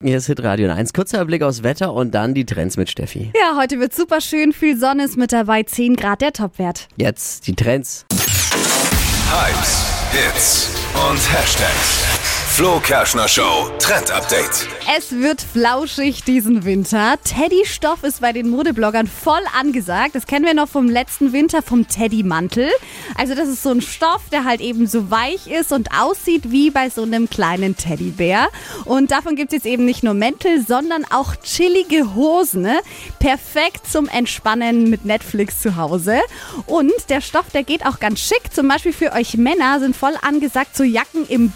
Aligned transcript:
Hier 0.00 0.18
ist 0.18 0.26
Hitradio 0.26 0.70
1. 0.70 0.92
Kurzer 0.92 1.24
Blick 1.24 1.42
aufs 1.42 1.64
Wetter 1.64 1.92
und 1.92 2.14
dann 2.14 2.32
die 2.32 2.46
Trends 2.46 2.76
mit 2.76 2.88
Steffi. 2.88 3.32
Ja, 3.34 3.56
heute 3.60 3.80
wird 3.80 3.92
super 3.92 4.20
schön, 4.20 4.52
viel 4.52 4.78
Sonne 4.78 5.02
ist 5.02 5.16
mit 5.16 5.32
dabei, 5.32 5.64
10 5.64 5.96
Grad 5.96 6.20
der 6.20 6.32
Topwert. 6.32 6.86
Jetzt 6.94 7.48
die 7.48 7.56
Trends. 7.56 8.06
Hypes, 8.12 9.86
Hits 10.12 10.70
und 11.10 11.18
Hashtags. 11.32 12.37
Flo 12.58 12.80
Kerschner 12.80 13.28
Show 13.28 13.70
Trend 13.78 14.10
Update. 14.10 14.66
Es 14.96 15.12
wird 15.12 15.40
flauschig 15.42 16.24
diesen 16.24 16.64
Winter. 16.64 17.14
Teddy-Stoff 17.22 18.02
ist 18.02 18.20
bei 18.20 18.32
den 18.32 18.48
Modebloggern 18.48 19.06
voll 19.06 19.42
angesagt. 19.56 20.16
Das 20.16 20.26
kennen 20.26 20.44
wir 20.44 20.54
noch 20.54 20.68
vom 20.68 20.88
letzten 20.88 21.32
Winter 21.32 21.62
vom 21.62 21.86
Teddy-Mantel. 21.86 22.68
Also 23.16 23.36
das 23.36 23.48
ist 23.48 23.62
so 23.62 23.70
ein 23.70 23.80
Stoff, 23.80 24.22
der 24.32 24.42
halt 24.42 24.60
eben 24.60 24.88
so 24.88 25.08
weich 25.08 25.46
ist 25.46 25.70
und 25.70 25.90
aussieht 25.96 26.50
wie 26.50 26.70
bei 26.70 26.90
so 26.90 27.02
einem 27.02 27.30
kleinen 27.30 27.76
Teddybär. 27.76 28.48
Und 28.86 29.12
davon 29.12 29.36
gibt 29.36 29.52
es 29.52 29.58
jetzt 29.58 29.66
eben 29.66 29.84
nicht 29.84 30.02
nur 30.02 30.14
Mäntel, 30.14 30.64
sondern 30.66 31.04
auch 31.10 31.36
chillige 31.36 32.16
Hosen. 32.16 32.62
Ne? 32.62 32.80
Perfekt 33.20 33.86
zum 33.88 34.08
Entspannen 34.08 34.90
mit 34.90 35.04
Netflix 35.04 35.60
zu 35.60 35.76
Hause. 35.76 36.18
Und 36.66 36.90
der 37.08 37.20
Stoff, 37.20 37.50
der 37.54 37.62
geht 37.62 37.86
auch 37.86 38.00
ganz 38.00 38.18
schick. 38.18 38.52
Zum 38.52 38.66
Beispiel 38.66 38.92
für 38.92 39.12
euch 39.12 39.36
Männer 39.36 39.78
sind 39.78 39.94
voll 39.94 40.14
angesagt 40.22 40.76
so 40.76 40.82
Jacken 40.82 41.24
im 41.28 41.52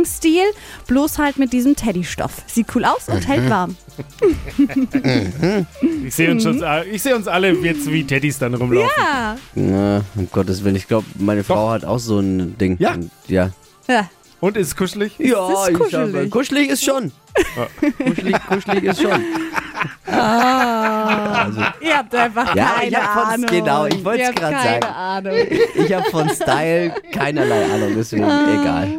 Bomberjackenstil, 0.00 0.44
bloß 0.86 1.18
halt 1.18 1.38
mit 1.38 1.52
diesem 1.52 1.74
Teddystoff. 1.74 2.42
Sieht 2.46 2.66
cool 2.74 2.84
aus 2.84 3.08
und 3.08 3.26
hält 3.26 3.48
warm. 3.50 3.76
Ich 6.04 6.14
sehe 6.14 6.30
uns, 6.30 6.42
schon- 6.42 6.62
ich 6.90 7.02
sehe 7.02 7.16
uns 7.16 7.26
alle 7.26 7.52
jetzt 7.52 7.90
wie 7.90 8.04
Teddys 8.04 8.38
dann 8.38 8.54
rumlaufen. 8.54 8.90
Ja. 8.98 9.36
Na, 9.54 10.02
um 10.14 10.28
Gottes 10.30 10.62
Willen, 10.64 10.76
ich 10.76 10.86
glaube, 10.86 11.06
meine 11.18 11.42
Frau 11.44 11.70
hat 11.70 11.84
auch 11.84 11.98
so 11.98 12.18
ein 12.20 12.56
Ding. 12.58 12.76
Ja. 12.78 12.92
Und, 12.92 13.10
ja. 13.28 13.50
ja. 13.88 14.08
Und 14.40 14.56
ist 14.58 14.68
es 14.68 14.76
kuschelig? 14.76 15.12
Ja, 15.18 15.48
ist 15.64 15.70
ich 15.70 15.78
kuschelig. 15.78 16.24
hab- 16.24 16.30
kuschelig 16.30 16.68
ist 16.70 16.84
schon. 16.84 17.10
kuschelig, 18.06 18.36
kuschelig 18.48 18.84
ist 18.84 19.00
schon. 19.02 19.22
Ihr 21.80 21.96
habt 21.96 22.14
einfach 22.14 22.54
Ja, 22.54 22.66
keine 22.76 22.88
ich 22.88 22.96
hab 22.96 23.12
von- 23.14 23.32
Ahnung. 23.32 23.46
genau, 23.50 23.86
ich 23.86 24.04
habt 24.04 24.36
grad 24.36 24.52
keine 24.52 24.80
sagen. 24.82 24.94
Ahnung. 24.94 25.32
Ich 25.74 25.92
habe 25.92 26.10
von 26.10 26.28
Style 26.30 26.94
keinerlei 27.12 27.64
Ahnung, 27.64 27.92
deswegen 27.96 28.24
egal. 28.24 28.98